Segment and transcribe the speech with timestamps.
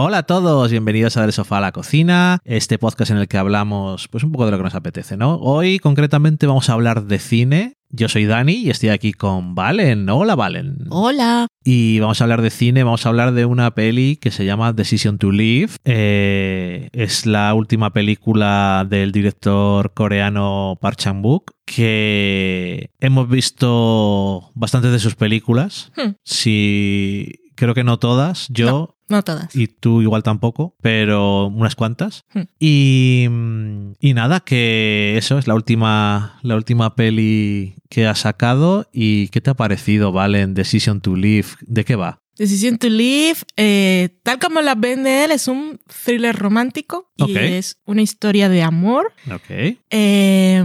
[0.00, 3.36] Hola a todos, bienvenidos a Del Sofá a la Cocina, este podcast en el que
[3.36, 5.34] hablamos pues un poco de lo que nos apetece, ¿no?
[5.40, 7.74] Hoy concretamente vamos a hablar de cine.
[7.90, 10.08] Yo soy Dani y estoy aquí con Valen.
[10.08, 10.86] Hola Valen.
[10.90, 11.48] Hola.
[11.64, 14.72] Y vamos a hablar de cine, vamos a hablar de una peli que se llama
[14.72, 15.72] Decision to Live.
[15.84, 25.00] Eh, es la última película del director coreano Park Chan-wook, que hemos visto bastantes de
[25.00, 25.90] sus películas.
[25.96, 26.12] Hmm.
[26.22, 29.54] Si creo que no todas, yo No todas.
[29.54, 32.24] y tú igual tampoco, pero unas cuantas.
[32.32, 32.42] Hmm.
[32.58, 38.88] Y, mm, y nada, que eso es la última, la última peli que ha sacado.
[38.92, 40.54] ¿Y qué te ha parecido, Valen?
[40.54, 41.48] Decision to Live.
[41.62, 42.20] ¿De qué va?
[42.38, 47.78] Decision to Live, eh, tal como la vende él, es un thriller romántico y es
[47.84, 49.12] una historia de amor.
[49.26, 49.76] Ok.
[49.90, 50.62] Eh,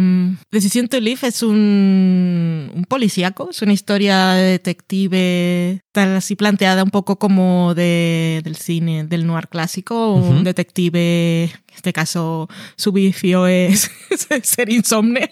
[0.51, 6.83] Decision to Live es un, un policíaco, es una historia de detective, tal así planteada
[6.83, 12.91] un poco como de, del cine, del noir clásico, un detective, en este caso su
[12.91, 13.89] vicio es
[14.43, 15.31] ser insomne.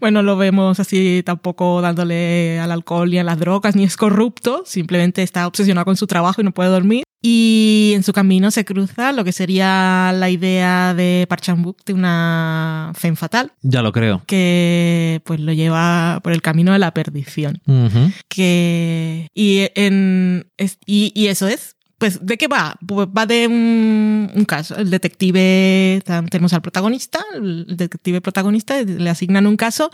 [0.00, 4.62] Bueno, lo vemos así tampoco dándole al alcohol ni a las drogas, ni es corrupto,
[4.64, 7.02] simplemente está obsesionado con su trabajo y no puede dormir.
[7.24, 11.92] Y en su camino se cruza lo que sería la idea de Park Chan-wook de
[11.94, 14.22] una femme fatal Ya lo creo.
[14.26, 17.60] que pues lo lleva por el camino de la perdición.
[17.66, 18.10] Ujú.
[18.28, 21.76] Que y en es- y, y eso es.
[22.02, 22.74] Pues, ¿de qué va?
[22.84, 24.74] Pues va de un, caso.
[24.74, 29.88] El detective, tenemos al protagonista, el detective protagonista, le asignan un caso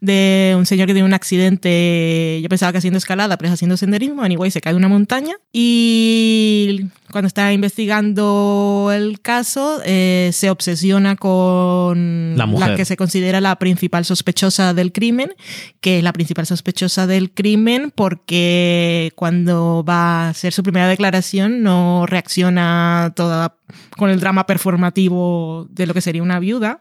[0.00, 3.76] de un señor que tiene un accidente, yo pensaba que haciendo escalada, pero es haciendo
[3.76, 10.50] senderismo, anyway, se cae de una montaña y cuando está investigando el caso, eh, se
[10.50, 12.76] obsesiona con La mujer.
[12.76, 15.32] que se considera la principal sospechosa del crimen,
[15.80, 21.62] que es la principal sospechosa del crimen porque cuando va a hacer su primera declaración
[21.62, 23.56] no reacciona toda
[23.96, 26.80] con el drama performativo de lo que sería una viuda,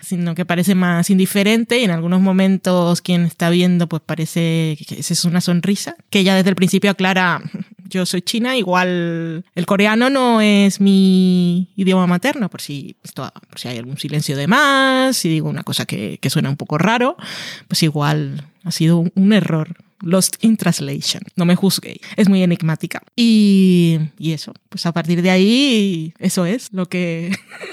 [0.00, 4.96] sino que parece más indiferente y en algunos momentos quien está viendo pues parece que
[5.00, 7.42] esa es una sonrisa, que ella desde el principio aclara,
[7.88, 13.58] yo soy china, igual el coreano no es mi idioma materno, por si, esto- por
[13.58, 16.78] si hay algún silencio de más, si digo una cosa que, que suena un poco
[16.78, 17.16] raro,
[17.66, 19.74] pues igual ha sido un, un error.
[20.00, 21.24] Lost in Translation.
[21.34, 21.98] No me juzguéis.
[22.14, 23.02] Es muy enigmática.
[23.16, 27.32] Y, y eso, pues a partir de ahí, eso es lo que,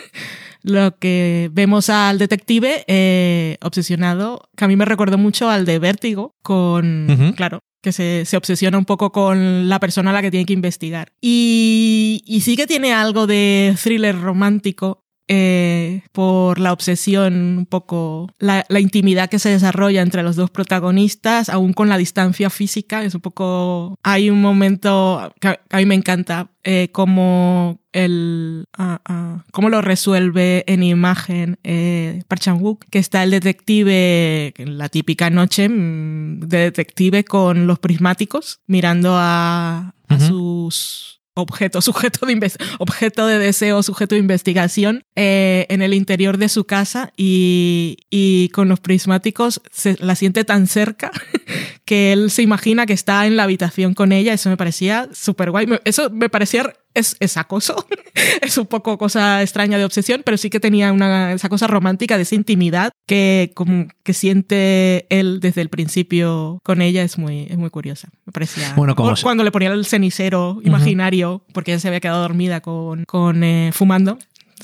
[0.64, 5.78] lo que vemos al detective eh, obsesionado, que a mí me recordó mucho al de
[5.78, 10.32] Vértigo, con, claro, que se, se obsesiona un poco con la persona a la que
[10.32, 11.14] tiene que investigar.
[11.22, 15.05] Y, y sí que tiene algo de thriller romántico.
[15.28, 20.52] Eh, por la obsesión, un poco la, la intimidad que se desarrolla entre los dos
[20.52, 23.98] protagonistas, aún con la distancia física, es un poco...
[24.04, 29.82] Hay un momento que a, mí me encanta, eh, como el ah, ah, cómo lo
[29.82, 36.58] resuelve en imagen eh, Park Chan-wook, que está el detective la típica noche mm, de
[36.58, 40.26] detective con los prismáticos mirando a, a Ujú.
[40.26, 46.50] sus objetos, sujeto de objeto de deseo, sujeto de investigación eh, en el interior de
[46.50, 51.12] su casa y, y con los prismáticos se la siente tan cerca
[51.86, 54.34] que él se imagina que está en la habitación con ella.
[54.34, 55.68] Eso me parecía súper guay.
[55.84, 57.86] Eso me parecía es, es acoso.
[58.42, 62.16] es un poco cosa extraña de obsesión, pero sí que tenía una, esa cosa romántica
[62.18, 67.04] de esa intimidad que, como, que siente él desde el principio con ella.
[67.04, 68.10] Es muy, es muy curiosa.
[68.26, 68.74] Me parecía.
[68.76, 72.22] Bueno, como O se- Cuando le ponía el cenicero imaginario, porque ella se había quedado
[72.22, 74.18] dormida con, con eh, fumando.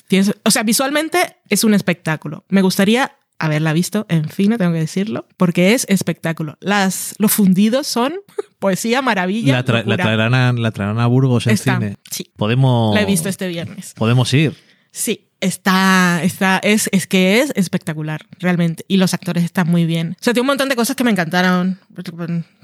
[0.07, 2.44] Tienes- o sea, visualmente es un espectáculo.
[2.50, 3.11] Me gustaría
[3.45, 6.57] haberla visto en cine, tengo que decirlo, porque es espectáculo.
[6.59, 8.13] Las, los fundidos son
[8.59, 9.53] poesía, maravilla.
[9.53, 9.97] La, tra- la locura.
[10.03, 11.95] traerán a, la traerán a Burgos en Está, cine.
[12.09, 12.93] sí, Podemos.
[12.95, 13.93] la he visto este viernes.
[13.97, 14.55] Podemos ir.
[14.91, 18.85] Sí, está, está, es, es que es espectacular, realmente.
[18.88, 20.15] Y los actores están muy bien.
[20.19, 21.79] O sea, tiene un montón de cosas que me encantaron.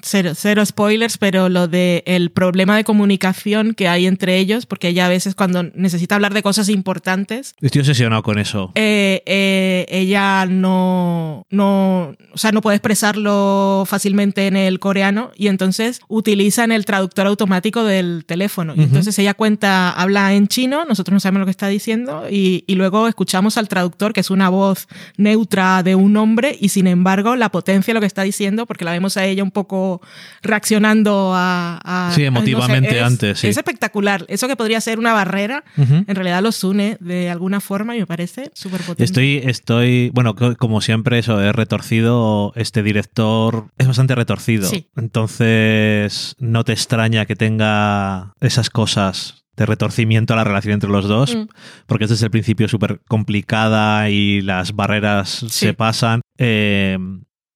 [0.04, 4.90] Cero, cero spoilers, pero lo de el problema de comunicación que hay entre ellos, porque
[4.90, 8.72] ella a veces cuando necesita hablar de cosas importantes, Estoy obsesionado con eso.
[8.76, 15.48] eh, eh, ella no, no, o sea, no puede expresarlo fácilmente en el coreano y
[15.48, 18.74] entonces utilizan el traductor automático del teléfono.
[18.76, 18.88] Y Ujú.
[18.88, 22.76] entonces ella cuenta, habla en chino, nosotros no sabemos lo que está diciendo y, y
[22.76, 24.88] luego escuchamos al traductor, que es una voz
[25.18, 28.86] neutra de un hombre y sin embargo la potencia de lo que está diciendo, porque
[28.86, 30.02] la vemos a ella un poco
[30.42, 31.80] reaccionando a...
[31.84, 33.48] a- Sí, a- no sé, emotivamente es- antes, sí.
[33.48, 34.26] Es espectacular.
[34.28, 38.06] Eso que podría ser una barrera, en realidad los une de alguna forma y me
[38.08, 39.04] parece súper potente.
[39.04, 42.52] Estoy, estoy, bueno, co- como siempre, eso es retorcido.
[42.56, 44.70] Este director es bastante retorcido.
[44.70, 44.90] Sí.
[44.96, 51.08] Entonces, no te extraña que tenga esas cosas de retorcimiento a la relación entre los
[51.08, 51.48] dos, Mm.
[51.88, 56.22] porque es desde el principio súper complicada y las barreras se pasan.
[56.38, 56.98] Eh,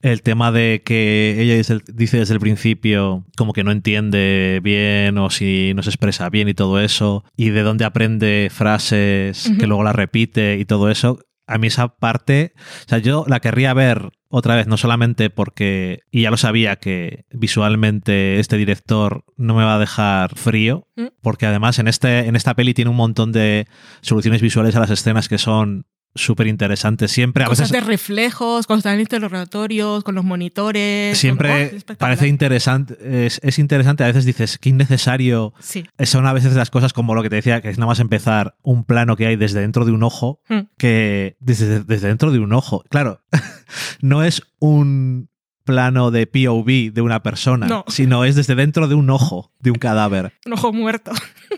[0.01, 5.19] el tema de que ella dice, dice desde el principio como que no entiende bien
[5.19, 9.68] o si no se expresa bien y todo eso, y de dónde aprende frases que
[9.68, 11.19] luego las repite y todo eso,
[11.51, 12.53] a mí esa parte,
[12.86, 16.77] o sea, yo la querría ver otra vez, no solamente porque, y ya lo sabía
[16.77, 21.07] que visualmente este director no me va a dejar frío, ¿Mm?
[21.21, 23.68] porque además en, este, en esta peli tiene un montón de
[24.00, 27.11] soluciones visuales a las escenas que son súper interesantes.
[27.11, 27.85] Siempre, a Cosas veces...
[27.85, 31.11] de reflejos, cuando están en interrogatorios, con los monitores.
[31.11, 31.19] con- ¡Oh!
[31.19, 31.97] Siempre espectacular!
[31.99, 35.53] parece interesante, es, es interesante, a veces dices que innecesario.
[35.59, 35.85] Sí.
[36.03, 38.55] Son a veces las cosas como lo que te decía, que es nada más empezar
[38.61, 40.59] un plano que hay desde dentro de un ojo, Mm.
[40.77, 42.83] que desde, desde dentro de un ojo.
[42.89, 43.21] Claro,
[44.01, 45.29] no es un
[45.63, 47.85] plano de POV de una persona, No.
[47.87, 50.33] sino es desde dentro de un ojo, de un cadáver.
[50.45, 51.11] Un ojo muerto.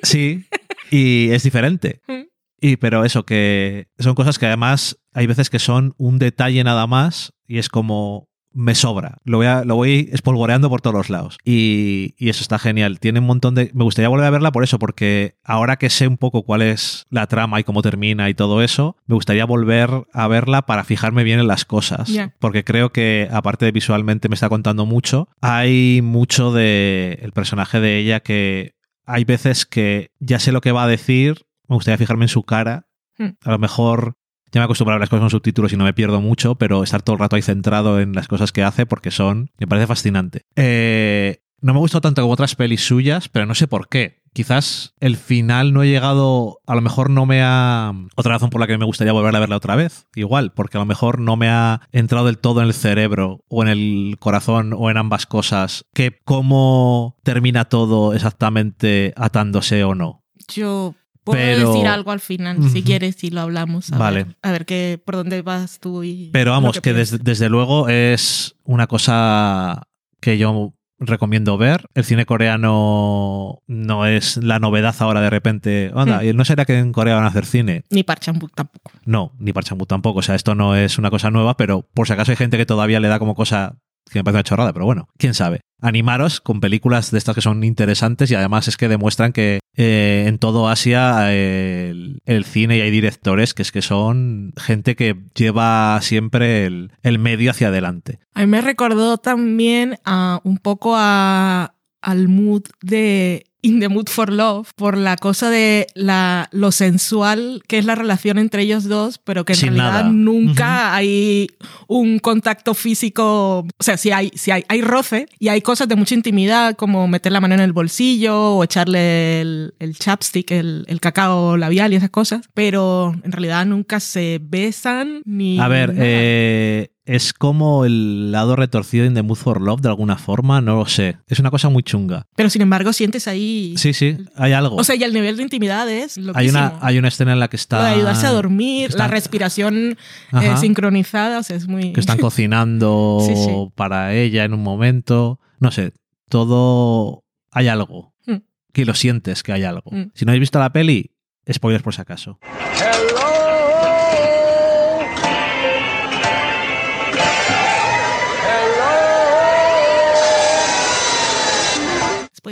[0.04, 0.46] Sí,
[0.92, 2.02] y es diferente.
[2.08, 2.24] Mm.
[2.66, 6.88] Y pero eso, que son cosas que además hay veces que son un detalle nada
[6.88, 9.18] más y es como me sobra.
[9.24, 11.38] Lo voy, a- lo voy espolvoreando por todos los lados.
[11.44, 13.00] Y, y eso está genial.
[13.00, 13.72] Tiene un montón de...
[13.74, 17.08] Me gustaría volver a verla por eso, porque ahora que sé un poco cuál es
[17.10, 21.24] la trama y cómo termina y todo eso, me gustaría volver a verla para fijarme
[21.24, 22.10] bien en las cosas.
[22.40, 27.80] Porque creo que, aparte de visualmente me está contando mucho, hay mucho de el personaje
[27.80, 28.76] de ella que
[29.08, 32.44] hay veces que ya sé lo que va a decir, me gustaría fijarme en su
[32.44, 32.88] cara.
[33.18, 33.32] Hmm.
[33.44, 34.18] A lo mejor
[34.52, 36.84] ya me acostumbro a ver las cosas con subtítulos y no me pierdo mucho, pero
[36.84, 39.88] estar todo el rato ahí centrado en las cosas que hace porque son, me parece
[39.88, 40.46] fascinante.
[40.56, 44.22] Eh, no me gustó tanto como otras pelis suyas, pero no sé por qué.
[44.34, 47.94] Quizás el final no he llegado, a lo mejor no me ha...
[48.16, 50.82] Otra razón por la que me gustaría volver a verla otra vez, igual, porque a
[50.82, 54.74] lo mejor no me ha entrado del todo en el cerebro o en el corazón
[54.78, 60.24] o en ambas cosas, que cómo termina todo exactamente atándose o no.
[60.50, 63.92] Yo puedo Pero- decir algo al final, si quieres, si lo hablamos.
[63.92, 64.24] A Vale.
[64.26, 66.30] Ver, a ver qué, por dónde vas tú y.
[66.34, 69.84] Pero vamos, que, desde, desde luego es una cosa
[70.22, 71.86] que yo recomiendo ver.
[71.96, 75.92] El cine coreano no es la novedad ahora de repente.
[75.96, 76.36] Anda, Hmm.
[76.36, 77.84] ¿no será que en Corea van a hacer cine?
[77.90, 78.92] Ni Park Chan-wook tampoco.
[79.06, 80.20] No, ni Park Chan-wook tampoco.
[80.20, 82.66] O sea, esto no es una cosa nueva, pero por si acaso hay gente que
[82.66, 83.78] todavía le da como cosa
[84.10, 85.62] que me parece una chorrada, pero bueno, quién sabe.
[85.82, 90.26] Animaros con películas de estas que son interesantes y además es que demuestran que eh,
[90.28, 96.00] en todo Asia el, cine y hay directores que es que son gente que lleva
[96.02, 98.20] siempre el, el medio hacia adelante.
[98.34, 104.10] A mí me recordó también a, un poco a, al mood de In the Mood
[104.10, 108.84] for Love, por la cosa de la, lo sensual que es la relación entre ellos
[108.84, 110.10] dos, pero que en Sin realidad nada.
[110.12, 111.48] nunca hay
[111.88, 113.60] un contacto físico.
[113.78, 117.08] O sea, sí hay, sí hay, hay roce y hay cosas de mucha intimidad, como
[117.08, 121.94] meter la mano en el bolsillo o echarle el, el chapstick, el, el cacao labial
[121.94, 125.58] y esas cosas, pero en realidad nunca se besan ni.
[125.60, 130.18] A ver, eh, es como el lado retorcido en The Mood for Love de alguna
[130.18, 131.18] forma, no lo sé.
[131.28, 132.28] Es una cosa muy chunga.
[132.36, 133.74] Pero sin embargo, sientes ahí.
[133.78, 134.78] Sí, sí, hay algo.
[134.78, 136.60] O sea, y el nivel de intimidad es hay loquísimo.
[136.60, 137.80] una, hay una escena en la que está...
[137.80, 139.98] Lo de ayudarse a dormir, que están- la respiración
[140.42, 141.92] eh, sincronizada, o sea, es muy.
[141.94, 143.50] que están cocinando Sí, sí.
[143.76, 145.40] para ella en un momento.
[145.60, 145.92] No sé,
[146.30, 148.14] todo hay algo.
[148.26, 148.38] Mm.
[148.72, 149.92] Que lo sientes que hay algo.
[149.92, 150.12] Mm.
[150.14, 151.12] Si no habéis visto la peli,
[151.52, 152.40] spoilers por si acaso.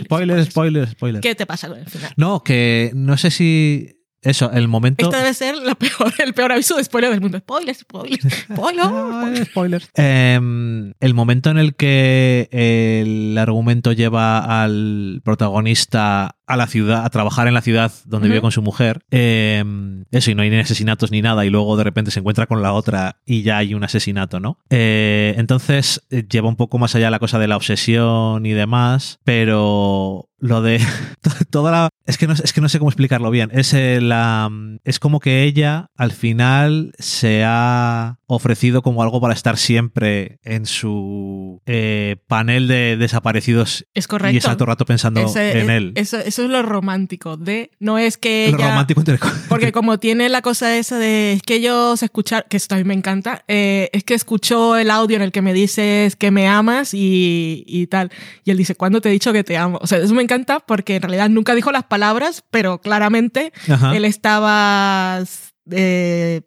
[0.04, 1.22] Spoilers, Spoilers, spoilers, spoilers.
[1.22, 2.14] ¿Qué te pasa con el final?
[2.18, 3.98] No, que no sé si.
[4.24, 5.06] Eso, el momento.
[5.06, 7.40] Este debe ser la peor, el peor aviso de spoiler del mundo.
[7.40, 8.22] Spoilers, spoilers,
[8.54, 9.48] spoilers.
[9.48, 9.90] Spoilers.
[9.96, 17.10] Em, el momento en el que el argumento lleva al protagonista a la ciudad, a
[17.10, 20.58] trabajar en la ciudad donde vive con su mujer, em, eso, y no hay ni
[20.58, 23.74] asesinatos ni nada, y luego de repente se encuentra con la otra y ya hay
[23.74, 24.58] un asesinato, ¿no?
[24.70, 29.20] Eh, entonces eh, lleva un poco más allá la cosa de la obsesión y demás,
[29.24, 30.80] pero lo de
[31.52, 34.50] toda la es que no es que no sé cómo explicarlo bien es eh, la
[34.84, 40.66] es como que ella al final se ha ofrecido como algo para estar siempre en
[40.66, 44.34] su eh, panel de desaparecidos Es correcto.
[44.34, 47.72] y está todo el rato pensando Ese- en él Eso, eso es lo romántico de
[47.80, 49.20] no es que lo ella romántico entre
[49.50, 52.84] porque como tiene la cosa esa de es que ellos escuchar que esto a mí
[52.84, 56.48] me encanta eh, es que escuchó el audio en el que me dices que me
[56.48, 58.12] amas y, y tal
[58.44, 59.80] y él dice ¿cuándo te he dicho que te amo?
[59.82, 63.96] o sea eso me encanta porque en realidad nunca dijo las palabras pero claramente Ajá.
[63.96, 65.24] él estaba
[65.70, 66.42] eh,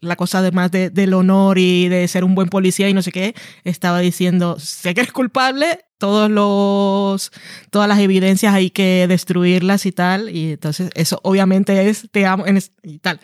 [0.00, 3.12] la cosa además de, del honor y de ser un buen policía y no sé
[3.12, 7.30] qué, estaba diciendo, sé que eres culpable, todos los,
[7.70, 12.44] todas las evidencias hay que destruirlas y tal, y entonces eso obviamente es te amo
[12.82, 13.20] y tal.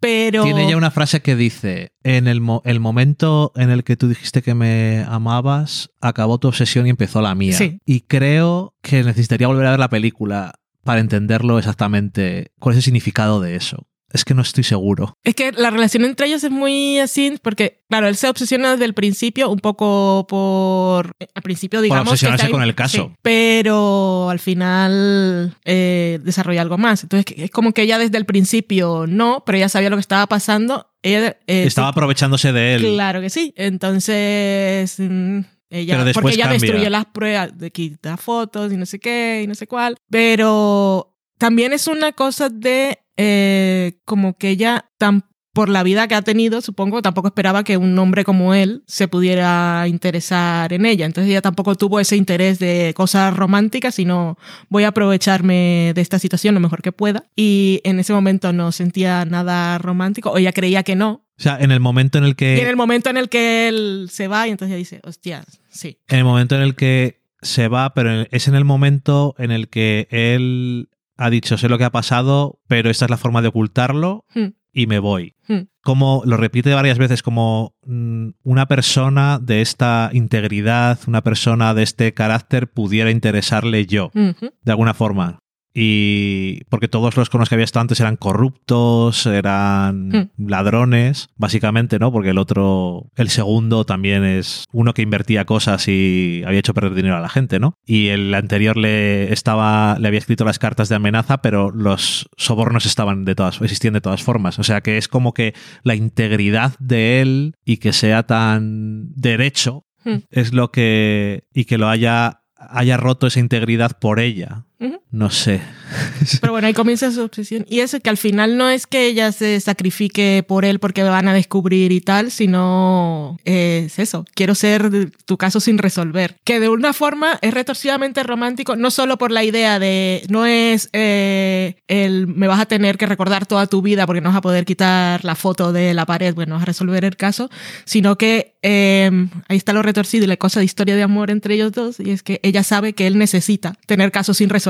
[0.00, 0.42] Pero...
[0.42, 4.42] Tiene ya una frase que dice, en el, el momento en el que tú dijiste
[4.42, 7.58] que me amabas, acabó tu obsesión y empezó la mía.
[7.84, 12.84] Y creo que necesitaría volver a ver la película para entenderlo exactamente, cuál es el
[12.84, 13.86] significado de eso.
[14.12, 15.16] Es que no estoy seguro.
[15.24, 18.84] Es que la relación entre ellos es muy así, porque, claro, él se obsesiona desde
[18.84, 21.12] el principio, un poco por.
[21.34, 22.04] Al principio, digamos.
[22.04, 23.12] Por obsesionarse con el caso.
[23.22, 27.02] pero al final eh, desarrolla algo más.
[27.02, 30.26] Entonces, es como que ella desde el principio no, pero ella sabía lo que estaba
[30.26, 30.88] pasando.
[31.02, 32.82] Ella, eh, Estaba aprovechándose de él.
[32.82, 33.52] Claro que sí.
[33.56, 34.96] Entonces.
[34.98, 39.48] Mm, ella, porque ella destruye las pruebas, de quita fotos y no sé qué y
[39.48, 39.96] no sé cuál.
[40.08, 45.24] Pero también es una cosa de eh, como que ella tan
[45.56, 49.08] por la vida que ha tenido, supongo, tampoco esperaba que un hombre como él se
[49.08, 51.06] pudiera interesar en ella.
[51.06, 54.36] Entonces ella tampoco tuvo ese interés de cosas románticas, sino
[54.68, 57.24] voy a aprovecharme de esta situación lo mejor que pueda.
[57.34, 61.24] Y en ese momento no sentía nada romántico, o ella creía que no.
[61.38, 62.58] O sea, en el momento en el que...
[62.58, 66.00] Y en el momento en el que él se va, y entonces dice, hostia, sí.
[66.08, 69.70] En el momento en el que se va, pero es en el momento en el
[69.70, 73.48] que él ha dicho, sé lo que ha pasado, pero esta es la forma de
[73.48, 74.48] ocultarlo hmm.
[74.72, 75.34] y me voy.
[75.48, 75.68] Hmm.
[75.82, 81.82] Como lo repite varias veces, como mm, una persona de esta integridad, una persona de
[81.82, 85.40] este carácter pudiera interesarle yo, de alguna forma
[85.78, 90.30] y porque todos los con los que había estado antes eran corruptos, eran hmm.
[90.48, 92.10] ladrones, básicamente, ¿no?
[92.10, 96.94] Porque el otro, el segundo también es uno que invertía cosas y había hecho perder
[96.94, 97.74] dinero a la gente, ¿no?
[97.84, 102.86] Y el anterior le estaba, le había escrito las cartas de amenaza, pero los sobornos
[102.86, 104.58] estaban de todas, existían de todas formas.
[104.58, 105.52] O sea que es como que
[105.82, 110.20] la integridad de él y que sea tan derecho hmm.
[110.30, 114.64] es lo que, y que lo haya haya roto esa integridad por ella.
[115.10, 115.62] No sé.
[116.40, 117.64] Pero bueno, ahí comienza su obsesión.
[117.68, 121.28] Y eso que al final no es que ella se sacrifique por él porque van
[121.28, 124.26] a descubrir y tal, sino es eso.
[124.34, 126.36] Quiero ser tu caso sin resolver.
[126.44, 130.90] Que de una forma es retorcidamente romántico, no solo por la idea de no es
[130.92, 134.42] eh, el me vas a tener que recordar toda tu vida porque no vas a
[134.42, 137.48] poder quitar la foto de la pared, bueno, vas a resolver el caso,
[137.84, 139.10] sino que eh,
[139.48, 142.10] ahí está lo retorcido y la cosa de historia de amor entre ellos dos, y
[142.10, 144.65] es que ella sabe que él necesita tener casos sin resolver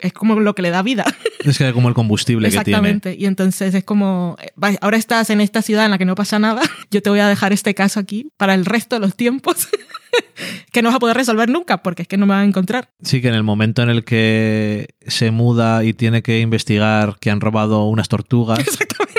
[0.00, 1.04] es como lo que le da vida.
[1.40, 2.70] Es que como el combustible que tiene.
[2.70, 3.16] Exactamente.
[3.18, 4.36] Y entonces es como,
[4.82, 7.28] ahora estás en esta ciudad en la que no pasa nada, yo te voy a
[7.28, 9.68] dejar este caso aquí para el resto de los tiempos,
[10.72, 12.90] que no vas a poder resolver nunca, porque es que no me van a encontrar.
[13.02, 17.30] Sí, que en el momento en el que se muda y tiene que investigar que
[17.30, 18.58] han robado unas tortugas.
[18.58, 19.09] Exactamente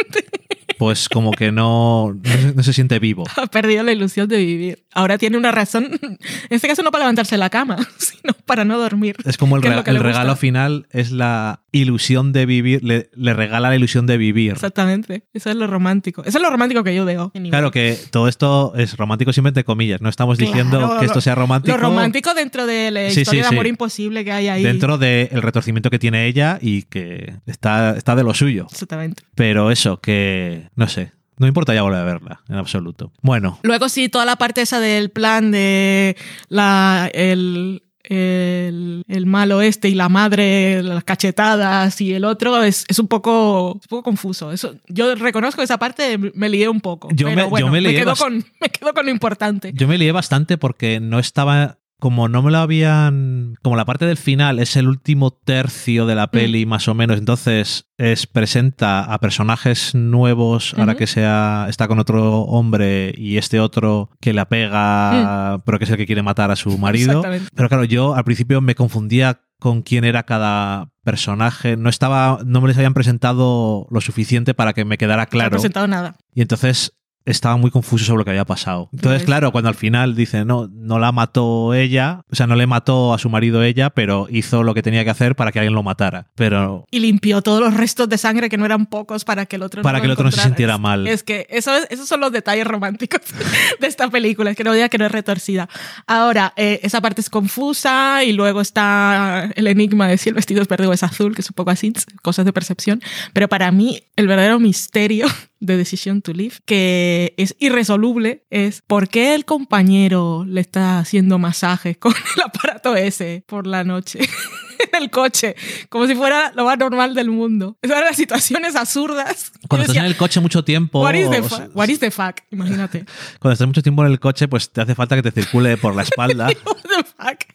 [0.81, 2.17] pues como que no,
[2.55, 3.23] no, se siente vivo.
[3.35, 4.83] Ha perdido la ilusión de vivir.
[4.95, 6.17] Ahora tiene una razón, en
[6.49, 9.15] este caso no para levantarse de la cama, sino para no dormir.
[9.23, 14.07] Es como el, el regalo final es la ilusión de vivir, le, regala la ilusión
[14.07, 14.53] de vivir.
[14.53, 16.23] Exactamente, eso es lo romántico.
[16.25, 17.31] Eso es lo romántico que yo veo.
[17.31, 21.77] Claro que todo esto es romántico simplemente comillas, no estamos diciendo que esto sea romántico.
[21.77, 24.63] Lo romántico dentro de la historia de amor imposible que hay ahí.
[24.63, 28.65] Dentro del retorcimiento que tiene ella y que está, está de lo suyo.
[28.71, 29.21] Exactamente.
[29.35, 33.11] Pero eso, que no sé, no importa ya volver a verla, en absoluto.
[33.21, 33.59] Bueno.
[33.63, 36.15] Luego sí, toda la parte esa del plan de
[36.49, 42.99] la, el, el, malo este y la madre, las cachetadas y el otro es, es
[42.99, 44.51] un, poco, un poco confuso.
[44.51, 47.09] Eso, yo reconozco esa parte, me lié un poco.
[47.11, 49.71] Yo pero me, bueno, me, quedo con, me quedo con lo importante.
[49.73, 53.53] Yo me lié bastante porque no estaba como no me lo habían.
[53.61, 56.29] Como la parte del final es el último tercio de la mm.
[56.31, 61.99] peli, más o menos, entonces es, presenta a personajes nuevos, ahora que sea, está con
[61.99, 65.61] otro hombre y este otro que la pega, mm.
[65.63, 67.21] pero que es el que quiere matar a su marido.
[67.53, 71.77] Pero claro, yo al principio me confundía con quién era cada personaje.
[71.77, 75.51] No estaba, no me les habían presentado lo suficiente para que me quedara claro.
[75.51, 76.15] No presentado nada.
[76.33, 76.93] Y entonces
[77.25, 78.89] estaba muy confuso sobre lo que había pasado.
[78.91, 82.65] Entonces, claro, cuando al final dice, no, no la mató ella, o sea, no le
[82.65, 85.75] mató a su marido ella, pero hizo lo que tenía que hacer para que alguien
[85.75, 86.27] lo matara.
[86.35, 86.85] Pero...
[86.89, 89.83] Y limpió todos los restos de sangre, que no eran pocos, para que el otro
[89.83, 91.07] Para que el otro no se sintiera mal.
[91.07, 93.21] Es que eso, esos son los detalles románticos
[93.79, 95.69] de esta película, es que no diga que no es retorcida.
[96.07, 100.61] Ahora, eh, esa parte es confusa y luego está el enigma de si el vestido
[100.61, 103.01] es verde o es azul, que es un poco así, cosas de percepción.
[103.33, 105.27] Pero para mí, el verdadero misterio
[105.61, 111.37] de Decision to Live, que es irresoluble, es por qué el compañero le está haciendo
[111.37, 114.19] masajes con el aparato ese por la noche.
[114.99, 115.55] el coche,
[115.89, 117.77] como si fuera lo más normal del mundo.
[117.81, 119.51] Esas eran las situaciones absurdas.
[119.67, 121.01] Cuando estás en el coche mucho tiempo.
[121.01, 121.75] What is, the fuck?
[121.75, 122.37] What is the fuck?
[122.51, 123.05] Imagínate.
[123.39, 125.93] Cuando estás mucho tiempo en el coche, pues te hace falta que te circule por
[125.93, 126.47] la espalda.
[126.65, 127.50] What the fuck?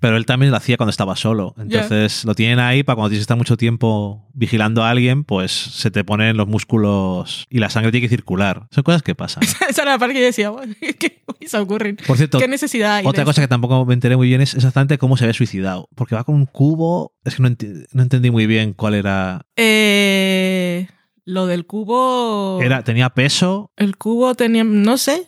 [0.00, 1.54] Pero él también lo hacía cuando estaba solo.
[1.58, 5.50] Entonces lo tienen ahí para cuando tienes que estar mucho tiempo vigilando a alguien, pues
[5.50, 8.68] se te ponen los músculos y la sangre tiene que circular.
[8.70, 9.42] Son cosas que pasan.
[9.68, 10.52] Esa era la parte que yo decía,
[10.98, 11.96] ¿qué se ocurren?
[12.06, 13.06] Por cierto, ¿Qué necesidad hay?
[13.06, 15.88] Otra cosa que tampoco me enteré muy bien es exactamente cómo se había suicidado.
[15.94, 17.14] Porque va con un cubo.
[17.24, 17.50] Es que no,
[17.92, 19.42] no entendí muy bien cuál era.
[19.56, 20.37] Eh.
[21.28, 22.58] Lo del cubo.
[22.62, 23.70] Era, ¿Tenía peso?
[23.76, 24.64] El cubo tenía.
[24.64, 25.26] No sé.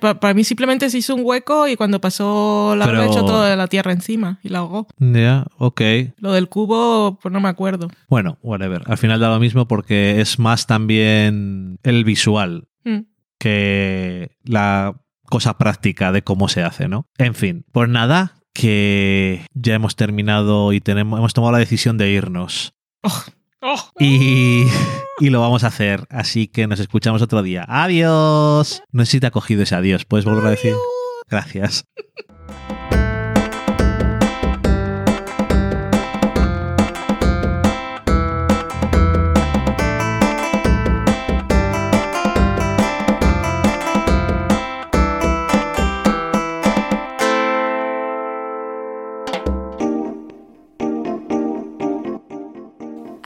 [0.00, 3.04] Para mí simplemente se hizo un hueco y cuando pasó la Pero...
[3.04, 4.88] echó toda la tierra encima y la ahogó.
[4.98, 5.80] Ya, ok.
[6.16, 7.88] Lo del cubo, pues no me acuerdo.
[8.08, 8.82] Bueno, whatever.
[8.86, 13.02] Al final da lo mismo porque es más también el visual mm.
[13.38, 17.06] que la cosa práctica de cómo se hace, ¿no?
[17.16, 22.10] En fin, pues nada, que ya hemos terminado y tenemos, hemos tomado la decisión de
[22.10, 22.74] irnos.
[23.04, 23.22] Oh.
[23.60, 23.90] Oh.
[23.98, 24.66] Y,
[25.20, 26.06] y, lo vamos a hacer.
[26.10, 27.64] Así que nos escuchamos otro día.
[27.68, 28.82] Adiós.
[28.92, 30.04] No sé si te ha cogido ese adiós.
[30.04, 30.74] ¿Puedes volver a decir?
[31.28, 31.84] Gracias.